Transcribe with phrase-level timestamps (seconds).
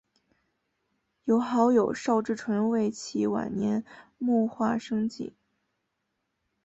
[1.25, 3.85] 由好友邵志纯为其晚年
[4.19, 5.35] 摹划生计。